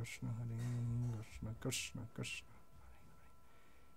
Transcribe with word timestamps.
Krishna, 0.00 0.28
Hare 0.38 0.56
Krishna, 1.16 1.50
Krishna 1.60 2.02
Krishna, 2.14 2.54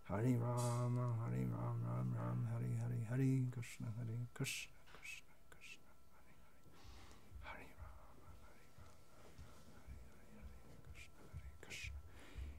Hare 0.10 0.34
Rama, 0.38 1.06
Hare 1.22 1.42
Ram, 1.54 1.78
Ram 1.88 2.10
Ram, 2.18 2.40
Hare 2.52 2.72
Hare, 2.82 3.00
Hare 3.10 3.32
Krishna, 3.54 3.88
Hare 3.98 4.18
Krishna, 4.34 4.74
Krishna 4.92 5.34
Krishna, 5.52 5.90
Hare 7.44 7.68
Hare 7.78 7.78
Rama, 7.80 8.28
Hare 8.32 8.80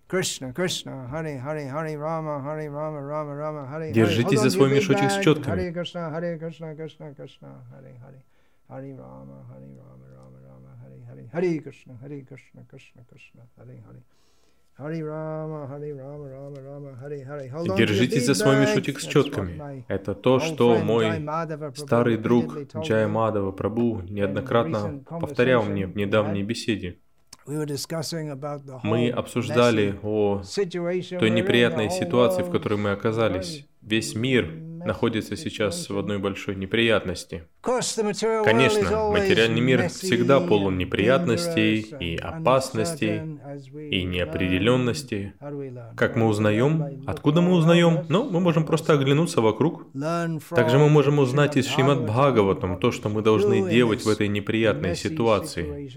Krishna, 0.09 0.53
Krishna, 0.53 1.09
Hare 1.09 1.39
Hare, 1.39 1.69
Hare 1.69 1.97
Rama, 1.99 2.41
Hare 2.43 2.69
Rama, 2.71 3.01
Rama 3.01 3.35
Rama, 3.35 3.67
Hare 3.67 3.87
Hare. 3.87 3.93
Держитесь 3.93 4.41
за 4.41 4.51
свой 4.51 4.71
мешочек 4.71 5.11
с 5.11 5.15
Hare 5.15 5.25
четками. 5.25 5.73
Krishna, 5.73 6.11
Hare 6.11 6.39
Krishna, 6.39 6.75
Krishna 6.75 7.15
Krishna, 7.15 7.65
Hare 7.71 7.95
Hare. 8.03 8.23
Hare 8.69 8.95
Rama, 8.95 9.45
Hare 9.51 9.69
Rama, 9.79 10.07
Rama 10.15 10.17
Rama, 10.17 10.34
Hare 11.10 11.30
Hare. 11.32 11.60
Krishna, 11.60 11.98
Hare 12.02 12.22
Krishna, 12.24 12.66
Krishna 12.70 13.04
Krishna, 13.10 13.48
Hare 13.58 13.84
Hare. 13.86 14.02
Hare 14.78 15.04
Rama, 15.04 15.68
Hare 15.68 15.94
Rama, 15.94 16.30
Rama 16.30 16.62
Rama, 16.62 16.92
Hare 17.02 17.24
Hare. 17.24 17.76
Держитесь 17.78 18.26
за 18.26 18.34
свой 18.34 18.60
мешочек 18.60 19.00
с 19.00 19.08
четками. 19.08 19.86
Это 19.88 20.14
то, 20.14 20.40
что 20.40 20.78
мой 20.78 21.24
старый 21.76 22.18
друг 22.18 22.58
me. 22.74 23.08
Мадава 23.08 23.52
Прабу 23.52 24.02
неоднократно 24.02 25.04
повторял 25.08 25.64
мне 25.64 25.88
в 25.88 25.96
недавней 25.96 26.44
беседе. 26.44 26.98
Мы 27.46 29.10
обсуждали 29.10 30.00
о 30.02 30.42
той 31.20 31.30
неприятной 31.30 31.90
ситуации, 31.92 32.42
в 32.44 32.50
которой 32.50 32.80
мы 32.80 32.92
оказались. 32.92 33.68
Весь 33.82 34.16
мир 34.16 34.52
находится 34.86 35.36
сейчас 35.36 35.90
в 35.90 35.98
одной 35.98 36.20
большой 36.20 36.56
неприятности. 36.56 37.44
Конечно, 37.62 39.10
материальный 39.10 39.62
мир 39.62 39.90
всегда 39.90 40.40
полон 40.40 40.78
неприятностей 40.78 41.80
и 42.00 42.16
опасностей 42.18 43.40
и 43.90 44.04
неопределенности. 44.04 45.34
Как 45.96 46.16
мы 46.16 46.28
узнаем? 46.28 47.04
Откуда 47.08 47.42
мы 47.42 47.54
узнаем? 47.54 48.06
Ну, 48.10 48.30
мы 48.30 48.40
можем 48.40 48.66
просто 48.66 48.94
оглянуться 48.94 49.42
вокруг. 49.42 49.88
Также 50.50 50.78
мы 50.78 50.90
можем 50.90 51.20
узнать 51.20 51.58
из 51.58 51.68
Шримад 51.68 52.06
Бхагаватам 52.06 52.80
то, 52.80 52.92
что 52.92 53.10
мы 53.10 53.22
должны 53.22 53.70
делать 53.70 54.06
в 54.06 54.10
этой 54.10 54.28
неприятной 54.28 54.96
ситуации. 54.96 55.90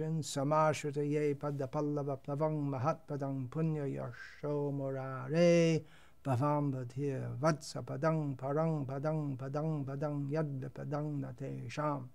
murare 4.71 5.85
bhavam 6.29 6.65
badhir 6.75 7.21
vatsa 7.43 7.81
padang 7.91 8.37
parang 8.43 8.73
padang 8.91 9.21
padang 9.41 9.71
padang 9.89 10.17
yadda 10.35 10.69
padang 10.79 11.07
nate 11.25 11.51
sham. 11.77 12.11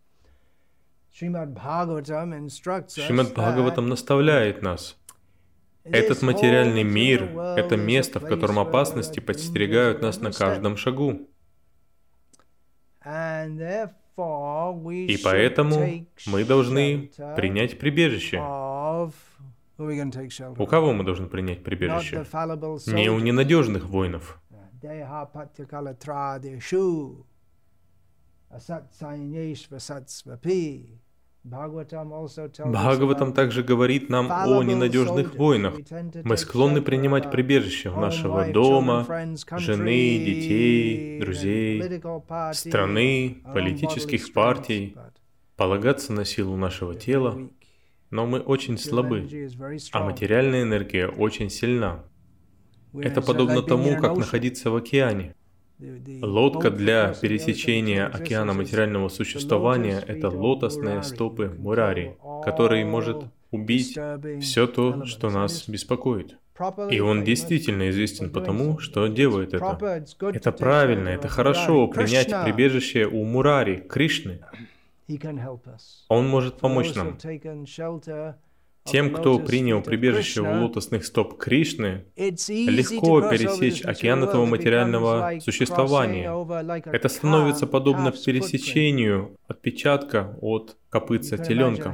Srimad 1.16 1.54
Bhagavatam 1.54 2.34
instructs 2.34 2.98
us 2.98 3.06
Шримад 3.06 3.34
Бхагаватам 3.34 3.88
наставляет 3.88 4.64
нас. 4.64 4.98
Этот 5.84 6.22
материальный 6.22 6.84
мир 6.84 7.24
это 7.58 7.78
место, 7.78 8.20
в 8.20 8.26
котором 8.28 8.58
опасности 8.58 9.20
подстерегают 9.20 10.02
нас 10.02 10.22
на 10.22 10.32
каждом 10.32 10.78
шагу. 10.78 11.28
И 15.06 15.18
поэтому 15.24 16.08
мы 16.26 16.46
должны 16.46 17.12
принять 17.36 17.78
прибежище. 17.80 18.38
У 19.78 20.66
кого 20.68 20.94
мы 20.94 21.04
должны 21.04 21.28
принять 21.28 21.64
прибежище? 21.64 22.26
Не 22.88 23.10
у 23.10 23.20
ненадежных 23.20 23.86
воинов. 23.86 24.40
Бхагаватам 32.66 33.34
также 33.34 33.64
говорит 33.64 34.10
нам 34.10 34.32
о 34.32 34.64
ненадежных 34.64 35.36
to 35.36 36.22
Мы 36.24 36.38
склонны 36.38 36.82
принимать 36.82 37.32
прибежище 37.32 37.90
у 37.90 38.00
нашего 38.00 38.46
дома, 38.52 39.06
жены, 39.58 40.20
детей, 40.20 41.20
друзей, 41.20 42.02
страны, 42.54 43.42
политических 43.54 44.32
партий, 44.32 44.96
полагаться 45.58 46.14
на 46.14 46.24
силу 46.24 46.56
нашего 46.56 46.96
тела. 46.96 47.50
Но 48.14 48.28
мы 48.28 48.40
очень 48.40 48.78
слабы, 48.78 49.28
а 49.92 50.04
материальная 50.04 50.62
энергия 50.62 51.08
очень 51.08 51.50
сильна. 51.50 52.04
Это 52.94 53.24
подобно 53.24 53.64
тому, 53.64 54.00
как 54.00 54.16
находиться 54.18 54.70
в 54.70 54.76
океане. 54.76 55.34
Лодка 56.22 56.70
для 56.70 57.16
пересечения 57.20 58.06
океана 58.06 58.54
материального 58.54 59.10
существования– 59.10 60.00
это 60.08 60.30
лотосные 60.30 61.02
стопы 61.02 61.56
Мурари, 61.58 62.16
который 62.46 62.84
может 62.86 63.24
убить 63.50 63.98
все 64.42 64.68
то, 64.68 65.06
что 65.06 65.32
нас 65.32 65.68
беспокоит. 65.68 66.38
И 66.92 67.00
он 67.00 67.24
действительно 67.24 67.90
известен 67.90 68.30
потому, 68.30 68.78
что 68.78 69.08
делает 69.08 69.56
это. 69.56 70.06
Это 70.22 70.52
правильно, 70.52 71.10
это 71.10 71.28
хорошо 71.28 71.88
принять 71.88 72.32
прибежище 72.46 73.08
у 73.08 73.24
Мурари, 73.24 73.84
Кришны. 73.90 74.40
Он 76.10 76.28
может 76.28 76.58
помочь 76.58 76.94
нам. 76.96 77.18
Тем, 78.86 79.14
кто 79.14 79.40
принял 79.40 79.82
прибежище 79.82 80.42
Krishna, 80.42 80.62
лотосных 80.62 81.06
стоп 81.06 81.38
Кришны, 81.38 82.06
легко 82.18 83.22
пересечь 83.22 83.84
океан 83.86 84.24
этого 84.24 84.46
материального 84.46 85.40
существования. 85.40 86.30
это 86.86 87.08
становится 87.08 87.66
подобно 87.66 88.12
пересечению 88.12 89.38
отпечатка 89.48 90.38
от 90.42 90.76
копытца 90.90 91.38
теленка. 91.38 91.92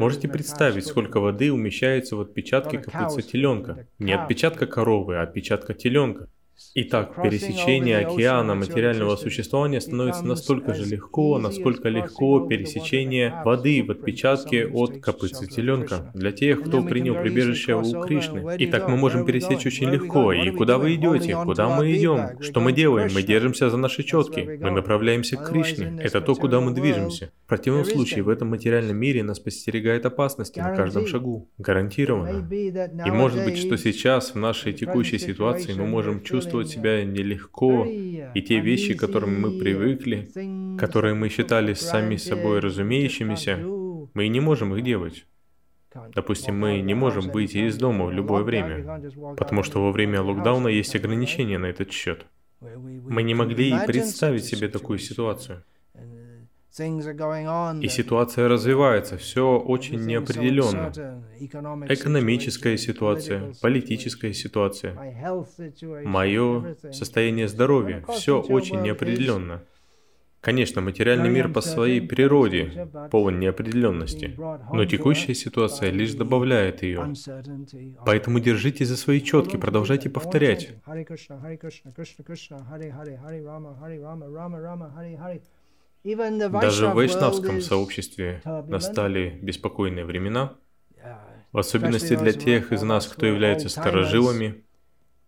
Можете 0.00 0.28
представить, 0.28 0.86
сколько 0.86 1.20
воды 1.20 1.52
умещается 1.52 2.16
в 2.16 2.20
отпечатке 2.22 2.78
копытца 2.78 3.22
теленка. 3.22 3.86
Не 3.98 4.12
отпечатка 4.12 4.66
коровы, 4.66 5.16
а 5.16 5.22
отпечатка 5.22 5.74
теленка. 5.74 6.28
Итак, 6.74 7.20
пересечение 7.22 7.98
океана 7.98 8.54
материального 8.54 9.16
существования 9.16 9.80
становится 9.80 10.24
настолько 10.24 10.74
же 10.74 10.84
легко, 10.84 11.38
насколько 11.38 11.88
легко 11.88 12.46
пересечение 12.46 13.42
воды 13.44 13.82
в 13.82 13.90
отпечатке 13.90 14.66
от 14.66 15.00
копытца 15.00 15.46
теленка 15.46 16.12
для 16.14 16.32
тех, 16.32 16.62
кто 16.62 16.82
принял 16.82 17.14
прибежище 17.14 17.74
у 17.74 17.82
Кришны. 18.02 18.40
over. 18.40 18.44
Where 18.44 18.58
do 18.58 18.62
И 18.62 18.66
you 18.66 18.70
так 18.70 18.84
go? 18.84 18.90
мы 18.90 18.96
можем 18.96 19.24
пересечь 19.24 19.66
очень 19.66 19.90
легко. 19.90 20.32
И 20.32 20.50
куда 20.50 20.78
вы 20.78 20.94
идете? 20.94 21.36
Куда 21.44 21.68
мы 21.76 21.92
идем? 21.92 22.40
Что 22.40 22.60
мы 22.60 22.72
делаем? 22.72 23.10
Мы 23.14 23.22
держимся 23.22 23.70
за 23.70 23.76
наши 23.76 24.02
четки. 24.02 24.58
Мы 24.60 24.70
направляемся 24.70 25.36
к 25.36 25.48
Кришне. 25.48 25.98
Это 26.00 26.20
то, 26.20 26.34
куда 26.34 26.60
мы 26.60 26.72
движемся. 26.72 27.32
В 27.46 27.48
противном 27.48 27.84
случае 27.84 28.22
в 28.22 28.28
этом 28.28 28.48
материальном 28.48 28.96
мире 28.96 29.22
нас 29.22 29.40
подстерегает 29.40 30.06
опасности 30.06 30.60
на 30.60 30.76
каждом 30.76 31.06
шагу. 31.06 31.48
Гарантированно. 31.58 32.48
И 32.52 33.10
может 33.10 33.44
быть, 33.44 33.58
что 33.58 33.76
сейчас 33.76 34.34
в 34.34 34.36
нашей 34.36 34.72
текущей 34.72 35.18
ситуации 35.18 35.72
мы 35.72 35.86
можем 35.86 36.22
чувствовать 36.22 36.49
себя 36.64 37.04
нелегко, 37.04 37.86
и 37.86 38.42
те 38.42 38.60
вещи, 38.60 38.94
к 38.94 39.00
которым 39.00 39.40
мы 39.40 39.58
привыкли, 39.58 40.28
которые 40.78 41.14
мы 41.14 41.28
считали 41.28 41.74
сами 41.74 42.16
собой 42.16 42.60
разумеющимися, 42.60 43.56
мы 44.14 44.28
не 44.28 44.40
можем 44.40 44.74
их 44.74 44.84
делать. 44.84 45.26
Допустим, 46.14 46.58
мы 46.58 46.80
не 46.80 46.94
можем 46.94 47.30
выйти 47.30 47.58
из 47.68 47.76
дома 47.76 48.06
в 48.06 48.12
любое 48.12 48.42
время, 48.42 49.02
потому 49.36 49.62
что 49.62 49.82
во 49.82 49.90
время 49.90 50.22
локдауна 50.22 50.68
есть 50.68 50.94
ограничения 50.94 51.58
на 51.58 51.66
этот 51.66 51.90
счет. 51.90 52.26
Мы 52.60 53.22
не 53.22 53.34
могли 53.34 53.70
и 53.70 53.86
представить 53.86 54.44
себе 54.44 54.68
такую 54.68 54.98
ситуацию. 54.98 55.64
И 56.78 57.88
ситуация 57.88 58.48
развивается, 58.48 59.16
все 59.16 59.58
очень 59.58 60.04
неопределенно. 60.06 60.92
Экономическая 61.88 62.78
ситуация, 62.78 63.52
политическая 63.60 64.32
ситуация, 64.32 64.94
мое 66.04 66.76
состояние 66.92 67.48
здоровья, 67.48 68.04
все 68.08 68.40
очень 68.40 68.82
неопределенно. 68.82 69.62
Конечно, 70.40 70.80
материальный 70.80 71.28
мир 71.28 71.52
по 71.52 71.60
своей 71.60 72.00
природе 72.00 72.88
полон 73.10 73.40
неопределенности, 73.40 74.34
но 74.72 74.86
текущая 74.86 75.34
ситуация 75.34 75.90
лишь 75.90 76.14
добавляет 76.14 76.82
ее. 76.82 77.12
Поэтому 78.06 78.40
держите 78.40 78.86
за 78.86 78.96
свои 78.96 79.20
четки, 79.20 79.56
продолжайте 79.56 80.08
повторять. 80.08 80.70
Даже 86.04 86.88
в 86.88 86.94
вайшнавском 86.94 87.60
сообществе 87.60 88.40
настали 88.44 89.38
беспокойные 89.42 90.04
времена, 90.04 90.56
в 91.52 91.58
особенности 91.58 92.16
для 92.16 92.32
тех 92.32 92.72
из 92.72 92.82
нас, 92.82 93.06
кто 93.06 93.26
является 93.26 93.68
старожилами. 93.68 94.64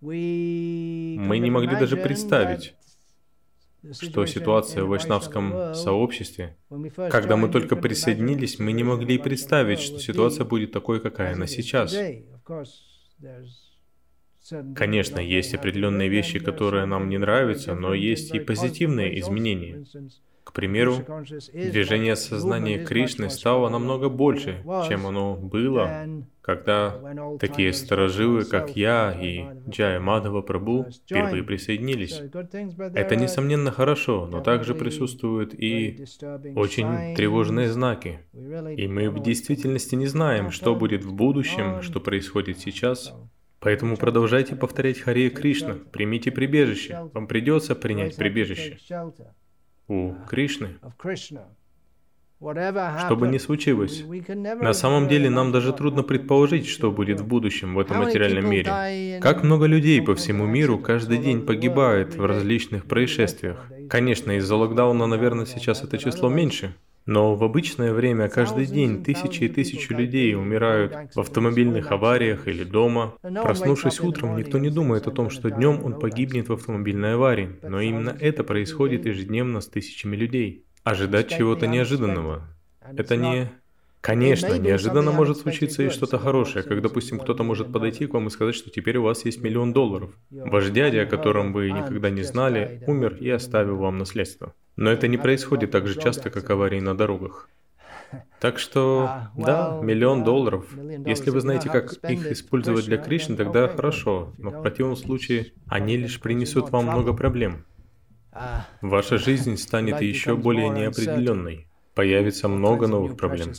Мы 0.00 1.38
не 1.38 1.50
могли 1.50 1.76
даже 1.76 1.96
представить, 1.96 2.74
что 4.00 4.24
ситуация 4.26 4.84
в 4.84 4.88
вайшнавском 4.88 5.74
сообществе, 5.74 6.56
когда 7.10 7.36
мы 7.36 7.48
только 7.50 7.76
присоединились, 7.76 8.58
мы 8.58 8.72
не 8.72 8.84
могли 8.84 9.19
представить, 9.19 9.80
что 9.80 9.98
ситуация 9.98 10.44
будет 10.44 10.72
такой, 10.72 11.00
какая 11.00 11.34
она 11.34 11.46
сейчас. 11.46 11.94
Конечно, 14.74 15.20
есть 15.20 15.54
определенные 15.54 16.08
вещи, 16.08 16.38
которые 16.40 16.84
нам 16.86 17.08
не 17.08 17.19
нравятся, 17.19 17.74
но 17.74 17.94
есть 17.94 18.34
и 18.34 18.40
позитивные 18.40 19.20
изменения. 19.20 19.84
К 20.44 20.52
примеру, 20.52 20.96
движение 21.52 22.16
сознания 22.16 22.84
Кришны 22.84 23.30
стало 23.30 23.68
намного 23.68 24.08
больше, 24.08 24.64
чем 24.88 25.06
оно 25.06 25.34
было, 25.36 26.06
когда 26.40 27.38
такие 27.38 27.72
старожилы, 27.72 28.44
как 28.44 28.76
я 28.76 29.16
и 29.18 29.44
Джая 29.68 30.00
Мадхава 30.00 30.42
Прабу, 30.42 30.86
впервые 30.90 31.44
присоединились. 31.44 32.20
Это, 32.94 33.16
несомненно, 33.16 33.70
хорошо, 33.70 34.26
но 34.30 34.40
также 34.40 34.74
присутствуют 34.74 35.54
и 35.54 36.04
очень 36.56 37.14
тревожные 37.14 37.70
знаки. 37.70 38.20
И 38.76 38.88
мы 38.88 39.10
в 39.10 39.22
действительности 39.22 39.94
не 39.94 40.06
знаем, 40.06 40.50
что 40.50 40.74
будет 40.74 41.04
в 41.04 41.14
будущем, 41.14 41.82
что 41.82 42.00
происходит 42.00 42.58
сейчас. 42.58 43.14
Поэтому 43.60 43.96
продолжайте 43.96 44.56
повторять 44.56 44.98
Харе 44.98 45.30
Кришна, 45.30 45.76
примите 45.92 46.32
прибежище. 46.32 47.08
Вам 47.14 47.28
придется 47.28 47.76
принять 47.76 48.16
прибежище 48.16 48.76
у 49.92 50.14
Кришны. 50.28 50.68
Что 52.40 53.16
бы 53.16 53.28
ни 53.28 53.38
случилось, 53.38 54.02
на 54.34 54.72
самом 54.72 55.06
деле 55.06 55.30
нам 55.30 55.52
даже 55.52 55.72
трудно 55.72 56.02
предположить, 56.02 56.66
что 56.66 56.90
будет 56.90 57.20
в 57.20 57.26
будущем 57.26 57.74
в 57.74 57.78
этом 57.78 57.98
материальном 57.98 58.50
мире. 58.50 59.20
Как 59.20 59.44
много 59.44 59.66
людей 59.66 60.02
по 60.02 60.16
всему 60.16 60.46
миру 60.46 60.78
каждый 60.78 61.18
день 61.18 61.46
погибает 61.46 62.16
в 62.16 62.24
различных 62.24 62.86
происшествиях. 62.86 63.64
Конечно, 63.88 64.32
из-за 64.38 64.56
локдауна, 64.56 65.06
наверное, 65.06 65.46
сейчас 65.46 65.84
это 65.84 65.98
число 65.98 66.28
меньше, 66.28 66.74
но 67.06 67.34
в 67.34 67.43
обычное 67.43 67.93
время 67.93 68.28
каждый 68.28 68.66
день 68.66 69.02
тысячи 69.02 69.44
и 69.44 69.49
тысячи 69.49 69.93
людей 69.93 70.34
умирают 70.34 71.14
в 71.14 71.20
автомобильных 71.20 71.90
авариях 71.90 72.49
или 72.49 72.64
дома. 72.64 73.14
Проснувшись 73.22 74.00
утром, 74.00 74.37
никто 74.37 74.58
не 74.58 74.70
думает 74.70 75.06
о 75.06 75.10
том, 75.10 75.31
что 75.31 75.50
днем 75.50 75.84
он 75.84 75.99
погибнет 75.99 76.49
в 76.49 76.52
автомобильной 76.52 77.14
аварии, 77.14 77.56
но 77.62 77.81
именно 77.81 78.16
это 78.20 78.44
происходит 78.44 79.06
ежедневно 79.06 79.60
с 79.60 79.69
тысячами 79.69 80.16
людей. 80.16 80.64
Ожидать 80.84 81.28
чего-то 81.28 81.66
неожиданного. 81.66 82.49
Это 82.96 83.16
не... 83.16 83.50
Конечно, 84.00 84.58
неожиданно 84.58 85.12
может 85.12 85.38
случиться 85.38 85.84
и 85.84 85.88
что-то 85.88 86.19
хорошее, 86.19 86.64
как, 86.64 86.82
допустим, 86.82 87.20
кто-то 87.20 87.44
может 87.44 87.72
подойти 87.72 88.06
к 88.08 88.14
вам 88.14 88.26
и 88.26 88.31
сказать, 88.31 88.56
что 88.56 88.69
теперь 88.69 88.96
у 88.96 89.05
вас 89.05 89.25
есть 89.25 89.40
миллион 89.40 89.72
долларов. 89.72 90.10
Ваш 90.31 90.70
дядя, 90.70 91.02
о 91.02 91.06
котором 91.06 91.52
вы 91.52 91.70
никогда 91.70 92.10
не 92.10 92.22
знали, 92.25 92.82
умер 92.88 93.19
и 93.20 93.31
оставил 93.31 93.76
вам 93.76 93.98
наследство. 93.98 94.55
Но 94.76 94.90
это 94.90 95.08
не 95.08 95.19
происходит 95.19 95.70
так 95.70 95.86
же 95.86 96.00
часто, 96.00 96.30
как 96.30 96.48
аварии 96.50 96.80
на 96.80 96.96
дорогах. 96.96 97.48
Так 98.40 98.58
что, 98.58 99.28
да, 99.36 99.78
миллион 99.82 100.24
долларов. 100.24 100.66
Если 101.06 101.30
вы 101.30 101.40
знаете, 101.40 101.70
как 101.70 101.92
их 102.10 102.30
использовать 102.30 102.84
для 102.84 102.98
Кришны, 102.98 103.36
тогда 103.36 103.69
хорошо, 103.69 104.32
но 104.38 104.50
в 104.50 104.62
противном 104.62 104.96
случае 104.96 105.52
они 105.66 105.96
лишь 105.96 106.20
принесут 106.20 106.70
вам 106.70 106.86
много 106.86 107.12
проблем. 107.12 107.64
Ваша 108.80 109.19
жизнь 109.19 109.56
станет 109.56 110.00
еще 110.00 110.36
более 110.36 110.69
неопределенной. 110.69 111.69
Появится 111.94 112.48
много 112.48 112.86
новых 112.86 113.16
проблем. 113.16 113.52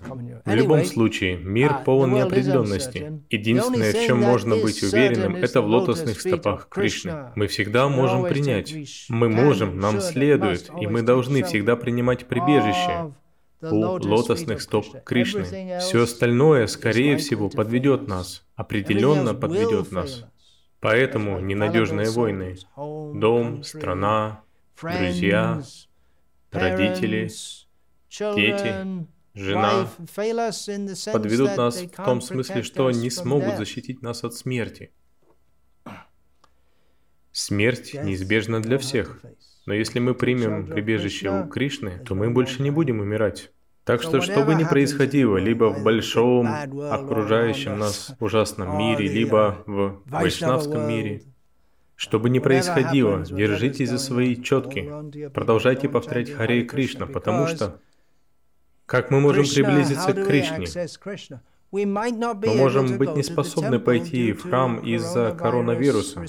В 0.43 0.53
любом 0.53 0.85
случае, 0.85 1.37
мир 1.37 1.83
полон 1.85 2.13
неопределенности. 2.13 3.21
Единственное, 3.29 3.93
в 3.93 4.05
чем 4.05 4.19
можно 4.19 4.55
быть 4.55 4.81
уверенным, 4.81 5.35
это 5.35 5.61
в 5.61 5.67
лотосных 5.67 6.19
стопах 6.19 6.67
Кришны. 6.69 7.31
Мы 7.35 7.47
всегда 7.47 7.87
можем 7.89 8.23
принять. 8.23 8.73
Мы 9.09 9.29
можем, 9.29 9.79
нам 9.79 10.01
следует, 10.01 10.69
и 10.79 10.87
мы 10.87 11.03
должны 11.03 11.43
всегда 11.43 11.75
принимать 11.75 12.25
прибежище 12.25 13.13
у 13.61 13.99
лотосных 14.07 14.61
стоп 14.61 14.85
Кришны. 15.03 15.79
Все 15.79 16.03
остальное, 16.03 16.67
скорее 16.67 17.17
всего, 17.17 17.49
подведет 17.49 18.07
нас, 18.07 18.45
определенно 18.55 19.33
подведет 19.33 19.91
нас. 19.91 20.25
Поэтому 20.79 21.39
ненадежные 21.39 22.09
войны, 22.09 22.57
дом, 22.75 23.63
страна, 23.63 24.41
друзья, 24.81 25.61
родители, 26.51 27.29
дети, 28.19 29.05
жена 29.33 29.87
подведут 31.11 31.57
нас 31.57 31.81
в 31.81 32.03
том 32.03 32.21
смысле, 32.21 32.63
что 32.63 32.91
не 32.91 33.09
смогут 33.09 33.57
защитить 33.57 34.01
нас 34.01 34.23
от 34.23 34.33
смерти. 34.33 34.91
Смерть 37.31 37.95
неизбежна 37.95 38.61
для 38.61 38.77
всех. 38.77 39.19
Но 39.65 39.73
если 39.73 39.99
мы 39.99 40.13
примем 40.13 40.67
прибежище 40.67 41.29
у 41.29 41.47
Кришны, 41.47 41.99
то 42.05 42.15
мы 42.15 42.29
больше 42.29 42.61
не 42.61 42.69
будем 42.69 42.99
умирать. 42.99 43.51
Так 43.85 44.01
что, 44.01 44.21
что 44.21 44.43
бы 44.43 44.55
ни 44.55 44.63
происходило, 44.63 45.37
либо 45.37 45.65
в 45.65 45.83
большом, 45.83 46.47
окружающем 46.47 47.79
нас 47.79 48.13
ужасном 48.19 48.77
мире, 48.77 49.07
либо 49.07 49.63
в 49.65 50.03
вайшнавском 50.05 50.87
мире, 50.87 51.23
что 51.95 52.19
бы 52.19 52.29
ни 52.29 52.39
происходило, 52.39 53.25
держитесь 53.25 53.89
за 53.89 53.97
свои 53.97 54.41
четки. 54.41 54.89
Продолжайте 55.29 55.89
повторять 55.89 56.31
Харе 56.31 56.63
Кришна, 56.63 57.07
потому 57.07 57.47
что 57.47 57.81
как 58.93 59.09
мы 59.09 59.19
можем 59.19 59.43
приблизиться 59.43 60.13
к 60.13 60.23
Кришне? 60.27 60.67
Мы 61.71 62.55
можем 62.55 62.99
быть 62.99 63.15
не 63.15 63.23
способны 63.23 63.79
пойти 63.79 64.33
в 64.33 64.43
храм 64.43 64.77
из-за 64.81 65.31
коронавируса, 65.31 66.23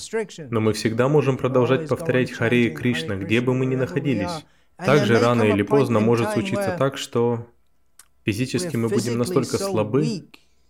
но 0.49 0.61
мы 0.63 0.73
всегда 0.73 1.09
можем 1.09 1.37
продолжать 1.37 1.87
повторять 1.91 2.33
Харе 2.33 2.71
Кришна, 2.71 3.17
где 3.17 3.43
бы 3.43 3.53
мы 3.53 3.67
ни 3.67 3.77
находились. 3.77 4.47
Также 4.79 5.19
рано 5.21 5.43
или 5.43 5.61
поздно 5.61 6.01
может 6.01 6.31
случиться 6.31 6.75
так, 6.79 6.97
что 6.97 7.47
физически 8.25 8.77
мы 8.77 8.89
будем 8.89 9.19
настолько 9.19 9.59
слабы, 9.59 10.25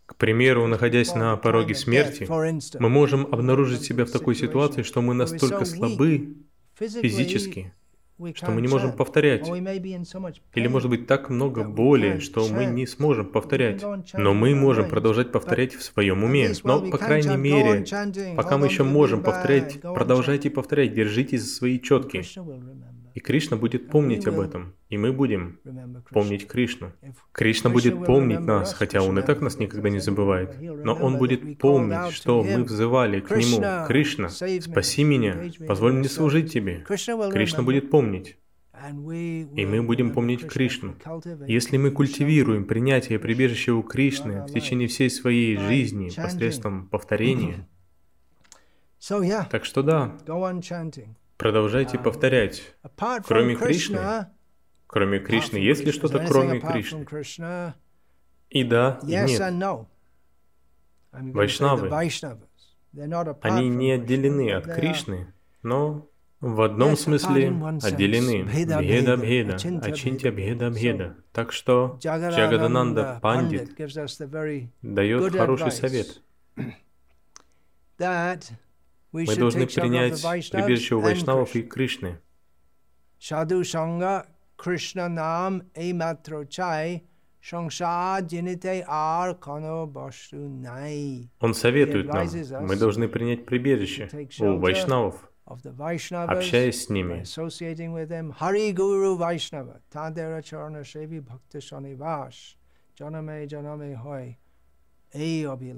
к 0.06 0.16
примеру, 0.16 0.66
находясь 0.66 1.14
на 1.14 1.36
пороге 1.36 1.76
смерти, 1.76 2.26
мы 2.80 2.88
можем 2.88 3.28
обнаружить 3.30 3.82
себя 3.82 4.04
в 4.04 4.10
такой 4.10 4.34
ситуации, 4.34 4.82
что 4.82 5.00
мы 5.00 5.14
настолько 5.14 5.64
слабы 5.64 6.38
физически, 6.76 7.72
что 8.34 8.50
мы 8.50 8.60
не 8.60 8.68
можем 8.68 8.92
повторять. 8.92 9.48
Или 9.48 10.68
может 10.68 10.90
быть 10.90 11.06
так 11.06 11.30
много 11.30 11.64
боли, 11.64 12.18
что 12.18 12.48
мы 12.48 12.66
не 12.66 12.86
сможем 12.86 13.26
повторять. 13.26 13.82
Но 14.14 14.34
мы 14.34 14.54
можем 14.54 14.88
продолжать 14.88 15.32
повторять 15.32 15.74
в 15.74 15.82
своем 15.82 16.22
уме. 16.24 16.52
Но, 16.62 16.90
по 16.90 16.98
крайней 16.98 17.36
мере, 17.36 17.84
пока 18.36 18.58
мы 18.58 18.66
еще 18.66 18.84
можем 18.84 19.22
повторять, 19.22 19.80
продолжайте 19.80 20.50
повторять, 20.50 20.94
держитесь 20.94 21.42
за 21.42 21.48
свои 21.48 21.80
четки. 21.80 22.22
И 23.14 23.20
Кришна 23.20 23.56
будет 23.56 23.90
помнить 23.90 24.26
об 24.26 24.40
этом, 24.40 24.74
и 24.88 24.98
мы 24.98 25.12
будем 25.12 25.60
помнить 26.10 26.48
Кришну. 26.48 26.92
Кришна 27.30 27.70
будет 27.70 28.04
помнить 28.04 28.40
нас, 28.40 28.74
хотя 28.74 29.02
Он 29.02 29.16
и 29.16 29.22
так 29.22 29.40
нас 29.40 29.58
никогда 29.60 29.88
не 29.88 30.00
забывает. 30.00 30.60
Но 30.60 30.94
Он 30.94 31.16
будет 31.16 31.58
помнить, 31.58 32.12
что 32.12 32.42
мы 32.42 32.64
взывали 32.64 33.20
к 33.20 33.30
Нему. 33.30 33.86
Кришна, 33.86 34.28
спаси 34.28 35.04
меня, 35.04 35.48
позволь 35.66 35.92
мне 35.92 36.08
служить 36.08 36.52
Тебе. 36.52 36.84
Кришна 36.84 37.62
будет 37.62 37.88
помнить. 37.88 38.36
И 38.90 39.66
мы 39.66 39.82
будем 39.82 40.12
помнить 40.12 40.46
Кришну. 40.46 40.96
Если 41.46 41.76
мы 41.76 41.92
культивируем 41.92 42.64
принятие 42.64 43.20
прибежища 43.20 43.72
у 43.72 43.84
Кришны 43.84 44.42
в 44.42 44.52
течение 44.52 44.88
всей 44.88 45.08
своей 45.08 45.56
жизни 45.56 46.10
посредством 46.14 46.88
повторения, 46.88 47.68
так 49.50 49.64
что 49.64 49.82
да, 49.82 50.18
Продолжайте 51.36 51.98
повторять. 51.98 52.74
Кроме 53.26 53.56
Кришны, 53.56 54.28
кроме 54.86 55.18
Кришны, 55.18 55.58
есть 55.58 55.84
ли 55.84 55.92
что-то 55.92 56.24
кроме 56.26 56.60
Кришны? 56.60 57.74
И 58.50 58.62
да, 58.64 59.00
и 59.02 59.06
нет. 59.06 59.86
Вайшнавы, 61.12 61.88
они 63.42 63.68
не 63.68 63.92
отделены 63.92 64.52
от 64.52 64.66
Кришны, 64.66 65.32
но 65.62 66.08
в 66.40 66.60
одном 66.60 66.96
смысле 66.96 67.48
отделены. 67.82 68.44
Бхеда 68.44 69.16
Бхеда, 69.16 69.54
Ачинтя 69.54 70.30
Бхеда 70.30 70.70
Бхеда. 70.70 71.16
Так 71.32 71.52
что 71.52 71.98
Джагадананда 72.00 73.18
Пандит 73.22 73.74
дает 74.82 75.32
хороший 75.34 75.72
совет. 75.72 76.22
Мы 79.14 79.36
должны 79.36 79.66
принять 79.66 80.22
прибежище 80.50 80.94
у 80.96 81.00
Вайшнавов 81.00 81.54
и 81.56 81.62
Кришны. 81.62 82.18
Саду 83.18 83.64
Санга 83.64 84.26
Кришна 84.56 85.08
нам 85.08 85.62
эй 85.74 85.92
матро 85.92 86.44
чай 86.44 87.04
он 91.40 91.52
советует 91.54 92.06
нам, 92.06 92.26
мы 92.66 92.76
должны 92.76 93.06
принять 93.08 93.44
прибежище 93.44 94.08
у 94.40 94.56
вайшнавов, 94.58 95.30
общаясь 96.38 96.84
с 96.84 96.88
ними. 96.88 97.22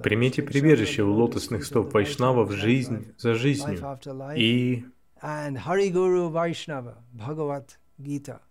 Примите 0.03 0.43
прибежище 0.43 1.03
у 1.03 1.13
лотосных 1.13 1.65
стоп 1.65 1.93
вайшнавов 1.93 2.53
жизнь 2.53 3.13
за 3.19 3.35
жизнью. 3.35 3.79
И 4.37 4.85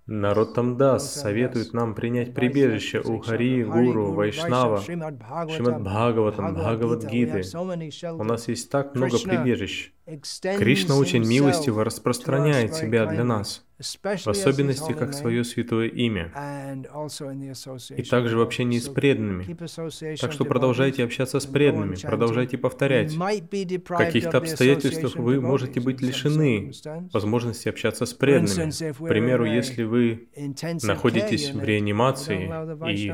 Народ 0.07 0.53
Тамдас 0.53 1.15
советует 1.15 1.73
нам 1.73 1.95
принять 1.95 2.35
прибежище 2.35 3.01
у 3.01 3.19
Хари, 3.19 3.63
Гуру, 3.63 4.13
Вайшнава, 4.13 4.81
Шримад 4.81 5.81
Бхагаватам, 5.81 6.53
Бхагавадгиты. 6.53 7.41
У 8.11 8.23
нас 8.23 8.47
есть 8.47 8.69
так 8.69 8.93
много 8.93 9.17
прибежищ. 9.17 9.91
Кришна 10.59 10.97
очень 10.97 11.27
милостиво 11.27 11.83
распространяет 11.83 12.75
себя 12.75 13.07
для 13.07 13.23
нас 13.23 13.65
в 13.77 14.27
особенности 14.27 14.93
как 14.93 15.13
свое 15.13 15.43
святое 15.43 15.87
имя, 15.87 16.31
и 17.97 18.03
также 18.03 18.37
в 18.37 18.41
общении 18.41 18.79
с 18.79 18.87
преданными. 18.87 19.57
Так 20.17 20.31
что 20.31 20.45
продолжайте 20.45 21.03
общаться 21.03 21.39
с 21.39 21.45
преданными, 21.45 21.95
продолжайте 22.01 22.57
повторять. 22.57 23.13
В 23.13 23.97
каких-то 23.97 24.37
обстоятельствах 24.37 25.15
вы 25.17 25.41
можете 25.41 25.81
быть 25.81 26.01
лишены 26.01 26.71
возможности 27.11 27.67
общаться 27.67 28.05
с 28.05 28.13
преданными. 28.13 28.93
К 28.93 29.07
примеру, 29.09 29.45
если 29.45 29.83
вы 29.83 29.94
находитесь 30.83 31.51
в 31.51 31.63
реанимации, 31.63 32.45
и 32.91 33.13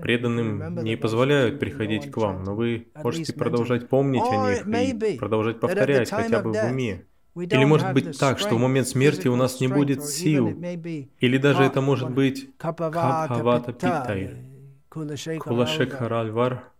преданным 0.00 0.82
не 0.82 0.96
позволяют 0.96 1.58
приходить 1.58 2.10
к 2.10 2.16
вам, 2.16 2.44
но 2.44 2.54
вы 2.54 2.88
можете 3.02 3.32
продолжать 3.32 3.88
помнить 3.88 4.22
о 4.22 4.50
них 4.50 4.66
и 4.66 5.18
продолжать 5.18 5.60
повторять 5.60 6.10
хотя 6.10 6.40
бы 6.42 6.52
в 6.52 6.64
уме. 6.64 7.04
Или 7.36 7.64
может 7.64 7.92
быть 7.92 8.18
так, 8.18 8.38
что 8.38 8.56
в 8.56 8.58
момент 8.58 8.88
смерти 8.88 9.28
у 9.28 9.36
нас 9.36 9.60
не 9.60 9.68
будет 9.68 10.02
сил. 10.04 10.48
Или 10.48 11.38
даже 11.38 11.64
это 11.64 11.80
может 11.82 12.10
быть 12.10 12.56
Кабхавата 12.56 13.72
Питтай, 13.72 14.30
Кулашекхаральвар. 14.88 16.72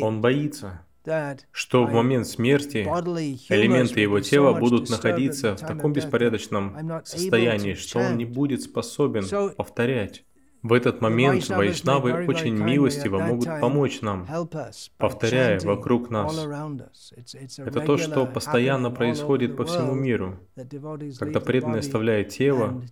Он 0.00 0.20
боится, 0.22 0.85
что 1.50 1.84
в 1.84 1.92
момент 1.92 2.26
смерти 2.26 2.78
элементы 3.48 4.00
его 4.00 4.20
тела 4.20 4.58
будут 4.58 4.90
находиться 4.90 5.56
в 5.56 5.60
таком 5.60 5.92
беспорядочном 5.92 7.02
состоянии, 7.04 7.74
что 7.74 8.00
он 8.00 8.16
не 8.16 8.24
будет 8.24 8.62
способен 8.62 9.24
повторять. 9.54 10.24
В 10.62 10.72
этот 10.72 11.00
момент 11.00 11.48
вайшнавы 11.48 12.26
очень 12.26 12.54
милостиво 12.54 13.20
могут 13.20 13.46
помочь 13.60 14.00
нам, 14.00 14.26
повторяя 14.98 15.60
вокруг 15.60 16.10
нас. 16.10 16.34
Это 17.58 17.80
то, 17.80 17.96
что 17.96 18.26
постоянно 18.26 18.90
происходит 18.90 19.56
по 19.56 19.64
всему 19.64 19.94
миру, 19.94 20.40
когда 21.18 21.40
преданный 21.40 21.80
оставляет 21.80 22.30
тело, 22.30 22.82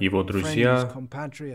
его 0.00 0.22
друзья, 0.22 0.92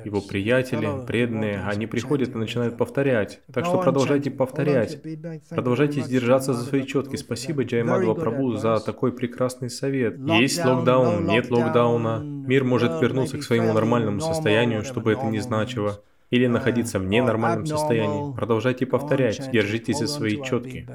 его 0.04 0.22
приятели, 0.22 1.06
преданные, 1.06 1.62
они 1.62 1.88
приходят 1.88 2.36
и 2.36 2.38
начинают 2.38 2.78
повторять. 2.78 3.42
Так 3.54 3.66
что 3.66 3.80
продолжайте 3.80 4.32
повторять. 4.32 5.02
Продолжайте 5.50 6.02
держаться 6.02 6.54
за 6.54 6.64
свои 6.66 6.86
четки. 6.86 7.16
Спасибо, 7.16 7.64
Джаймадва 7.64 8.14
Прабу, 8.14 8.54
за 8.54 8.80
такой 8.80 9.12
прекрасный 9.12 9.70
совет. 9.70 10.18
Есть 10.20 10.64
локдаун, 10.64 11.26
нет 11.26 11.52
локдауна. 11.52 12.22
Мир 12.24 12.64
может 12.64 13.02
вернуться 13.02 13.38
к 13.38 13.44
своему 13.44 13.74
нормальному 13.74 14.20
состоянию, 14.20 14.84
чтобы 14.84 15.14
это 15.14 15.26
не 15.26 15.40
значило. 15.40 16.02
Или 16.32 16.48
находиться 16.48 17.00
в 17.00 17.06
ненормальном 17.06 17.66
состоянии. 17.66 18.34
Продолжайте 18.36 18.86
повторять. 18.86 19.52
Держитесь 19.52 20.00
за 20.00 20.08
свои 20.08 20.42
четки. 20.44 20.88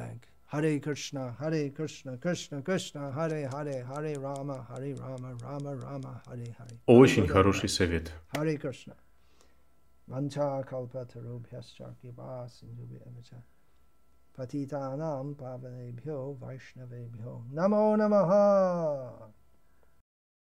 Hare 0.52 0.80
Krishna, 0.80 1.36
Hare 1.38 1.70
Krishna, 1.70 2.16
Krishna 2.16 2.60
Krishna, 2.60 3.12
Hare 3.12 3.46
Hare, 3.46 3.84
Hare 3.84 4.18
Rama, 4.18 4.66
Hare 4.68 4.94
Rama, 4.94 5.34
Rama 5.40 5.76
Rama, 5.76 6.22
Hare 6.26 6.56
Hare. 6.58 6.76
Очень 6.88 7.28
хороший 7.28 7.68
совет. 7.68 8.10
Hare 8.34 8.56
Krishna. 8.56 8.96
Vancha 10.08 10.64
kalpa 10.66 11.06
tarubhyascha 11.06 11.94
kiba 12.02 12.48
sindhubi 12.48 12.98
evacha. 12.98 13.40
Patitanam 14.36 15.36
pavanebhyo 15.36 16.36
vaishnavebhyo. 16.40 17.44
Namo 17.54 17.96
namaha. 17.96 19.30